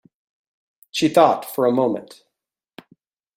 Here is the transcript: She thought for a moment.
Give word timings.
She 0.89 1.09
thought 1.09 1.45
for 1.45 1.67
a 1.67 1.71
moment. 1.71 2.23